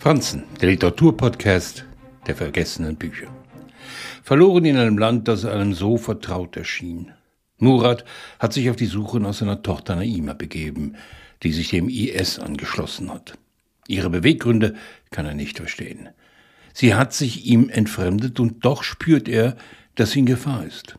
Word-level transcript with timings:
Franzen, 0.00 0.44
der 0.62 0.70
Literaturpodcast 0.70 1.84
der 2.26 2.34
vergessenen 2.34 2.96
Bücher. 2.96 3.26
Verloren 4.22 4.64
in 4.64 4.78
einem 4.78 4.96
Land, 4.96 5.28
das 5.28 5.44
einem 5.44 5.74
so 5.74 5.98
vertraut 5.98 6.56
erschien. 6.56 7.12
Murat 7.58 8.06
hat 8.38 8.54
sich 8.54 8.70
auf 8.70 8.76
die 8.76 8.86
Suche 8.86 9.20
nach 9.20 9.34
seiner 9.34 9.62
Tochter 9.62 9.96
Naima 9.96 10.32
begeben, 10.32 10.96
die 11.42 11.52
sich 11.52 11.68
dem 11.68 11.90
IS 11.90 12.38
angeschlossen 12.38 13.12
hat. 13.12 13.36
Ihre 13.88 14.08
Beweggründe 14.08 14.74
kann 15.10 15.26
er 15.26 15.34
nicht 15.34 15.58
verstehen. 15.58 16.08
Sie 16.72 16.94
hat 16.94 17.12
sich 17.12 17.44
ihm 17.44 17.68
entfremdet 17.68 18.40
und 18.40 18.64
doch 18.64 18.84
spürt 18.84 19.28
er, 19.28 19.54
dass 19.96 20.12
sie 20.12 20.20
in 20.20 20.26
Gefahr 20.26 20.64
ist. 20.64 20.98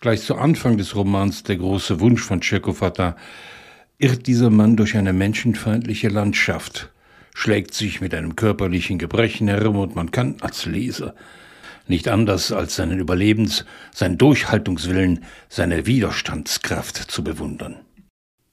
Gleich 0.00 0.20
zu 0.20 0.34
Anfang 0.34 0.78
des 0.78 0.96
Romans 0.96 1.44
Der 1.44 1.58
große 1.58 2.00
Wunsch 2.00 2.22
von 2.22 2.40
Tschechow 2.40 2.76
irrt 3.98 4.26
dieser 4.26 4.50
Mann 4.50 4.76
durch 4.76 4.96
eine 4.96 5.12
menschenfeindliche 5.12 6.08
Landschaft, 6.08 6.92
schlägt 7.34 7.74
sich 7.74 8.00
mit 8.00 8.14
einem 8.14 8.36
körperlichen 8.36 8.98
Gebrechen 8.98 9.48
herum 9.48 9.76
und 9.76 9.96
man 9.96 10.10
kann 10.10 10.36
als 10.40 10.66
Leser 10.66 11.14
nicht 11.88 12.08
anders 12.08 12.52
als 12.52 12.76
seinen 12.76 13.00
Überlebens, 13.00 13.64
seinen 13.92 14.18
Durchhaltungswillen, 14.18 15.24
seine 15.48 15.86
Widerstandskraft 15.86 16.96
zu 16.96 17.24
bewundern. 17.24 17.76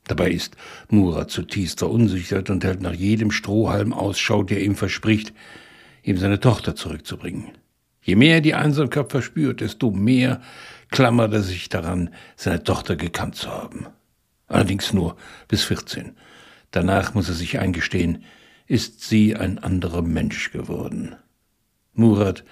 Dabei 0.07 0.31
ist 0.31 0.55
Murat 0.89 1.29
zutiefst 1.29 1.79
verunsichert 1.79 2.49
und 2.49 2.63
hält 2.63 2.81
nach 2.81 2.93
jedem 2.93 3.31
Strohhalm 3.31 3.93
Ausschau, 3.93 4.43
der 4.43 4.61
ihm 4.63 4.75
verspricht, 4.75 5.33
ihm 6.01 6.17
seine 6.17 6.39
Tochter 6.39 6.75
zurückzubringen. 6.75 7.51
Je 8.01 8.15
mehr 8.15 8.35
er 8.35 8.41
die 8.41 8.55
Einsamkeit 8.55 9.11
verspürt, 9.11 9.61
desto 9.61 9.91
mehr 9.91 10.41
klammert 10.89 11.33
er 11.33 11.43
sich 11.43 11.69
daran, 11.69 12.09
seine 12.35 12.63
Tochter 12.63 12.95
gekannt 12.95 13.35
zu 13.35 13.49
haben. 13.49 13.85
Allerdings 14.47 14.93
nur 14.93 15.15
bis 15.47 15.63
14. 15.65 16.15
Danach 16.71 17.13
muss 17.13 17.29
er 17.29 17.35
sich 17.35 17.59
eingestehen, 17.59 18.23
ist 18.69 19.01
sie 19.01 19.35
ein 19.35 19.57
anderer 19.57 20.03
Mensch 20.03 20.51
geworden. 20.51 21.15
Murat 21.93 22.45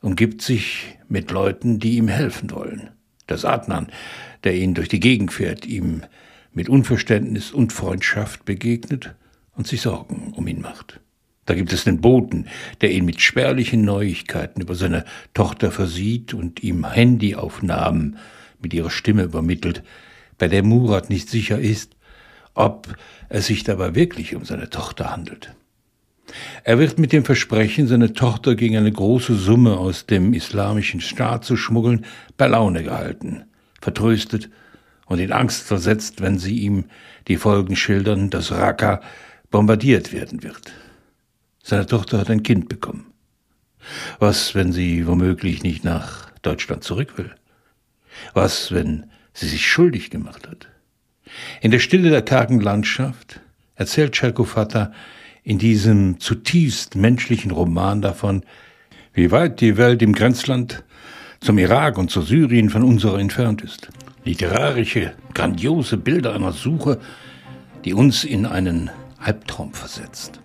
umgibt 0.00 0.40
sich 0.42 0.96
mit 1.08 1.30
Leuten, 1.32 1.80
die 1.80 1.96
ihm 1.96 2.08
helfen 2.08 2.52
wollen. 2.52 2.90
Das 3.26 3.44
Adnan, 3.44 3.88
der 4.44 4.54
ihn 4.54 4.74
durch 4.74 4.88
die 4.88 5.00
Gegend 5.00 5.32
fährt, 5.32 5.66
ihm 5.66 6.02
mit 6.52 6.68
Unverständnis 6.68 7.50
und 7.50 7.72
Freundschaft 7.72 8.44
begegnet 8.44 9.14
und 9.56 9.66
sich 9.66 9.82
Sorgen 9.82 10.32
um 10.36 10.46
ihn 10.46 10.60
macht. 10.60 11.00
Da 11.46 11.54
gibt 11.54 11.72
es 11.72 11.82
den 11.82 12.00
Boten, 12.00 12.46
der 12.80 12.92
ihn 12.92 13.04
mit 13.04 13.20
spärlichen 13.20 13.84
Neuigkeiten 13.84 14.60
über 14.60 14.76
seine 14.76 15.04
Tochter 15.34 15.72
versieht 15.72 16.32
und 16.32 16.62
ihm 16.62 16.88
Handyaufnahmen 16.88 18.18
mit 18.62 18.72
ihrer 18.72 18.90
Stimme 18.90 19.24
übermittelt, 19.24 19.82
bei 20.38 20.46
der 20.46 20.62
Murat 20.62 21.10
nicht 21.10 21.28
sicher 21.28 21.58
ist, 21.58 21.96
ob 22.54 22.94
es 23.28 23.46
sich 23.46 23.64
dabei 23.64 23.94
wirklich 23.94 24.34
um 24.34 24.44
seine 24.44 24.70
Tochter 24.70 25.10
handelt. 25.10 25.54
Er 26.64 26.78
wird 26.78 26.98
mit 26.98 27.12
dem 27.12 27.24
Versprechen, 27.24 27.88
seine 27.88 28.12
Tochter 28.12 28.54
gegen 28.54 28.76
eine 28.76 28.92
große 28.92 29.34
Summe 29.34 29.78
aus 29.78 30.06
dem 30.06 30.32
islamischen 30.32 31.00
Staat 31.00 31.44
zu 31.44 31.56
schmuggeln, 31.56 32.04
bei 32.36 32.46
Laune 32.46 32.84
gehalten, 32.84 33.44
vertröstet 33.80 34.48
und 35.06 35.18
in 35.18 35.32
Angst 35.32 35.62
versetzt, 35.62 36.20
wenn 36.20 36.38
sie 36.38 36.58
ihm 36.60 36.84
die 37.28 37.36
Folgen 37.36 37.76
schildern, 37.76 38.30
dass 38.30 38.52
Raqqa 38.52 39.00
bombardiert 39.50 40.12
werden 40.12 40.42
wird. 40.42 40.72
Seine 41.62 41.86
Tochter 41.86 42.18
hat 42.18 42.30
ein 42.30 42.42
Kind 42.42 42.68
bekommen. 42.68 43.06
Was, 44.18 44.54
wenn 44.54 44.72
sie 44.72 45.06
womöglich 45.06 45.62
nicht 45.62 45.84
nach 45.84 46.30
Deutschland 46.42 46.84
zurück 46.84 47.18
will? 47.18 47.34
Was, 48.34 48.72
wenn 48.72 49.10
sie 49.32 49.48
sich 49.48 49.66
schuldig 49.66 50.10
gemacht 50.10 50.48
hat? 50.48 50.68
In 51.62 51.70
der 51.70 51.78
Stille 51.78 52.08
der 52.08 52.22
kargen 52.22 52.60
Landschaft 52.60 53.40
erzählt 53.74 54.12
Tscherkofata 54.12 54.92
in 55.42 55.58
diesem 55.58 56.18
zutiefst 56.18 56.96
menschlichen 56.96 57.50
Roman 57.50 58.00
davon, 58.00 58.44
wie 59.12 59.30
weit 59.30 59.60
die 59.60 59.76
Welt 59.76 60.00
im 60.00 60.14
Grenzland 60.14 60.82
zum 61.40 61.58
Irak 61.58 61.98
und 61.98 62.10
zu 62.10 62.22
Syrien 62.22 62.70
von 62.70 62.82
unserer 62.82 63.18
entfernt 63.18 63.60
ist. 63.60 63.90
Literarische, 64.24 65.12
grandiose 65.34 65.98
Bilder 65.98 66.34
einer 66.34 66.52
Suche, 66.52 66.98
die 67.84 67.92
uns 67.92 68.24
in 68.24 68.46
einen 68.46 68.90
Albtraum 69.18 69.74
versetzt. 69.74 70.40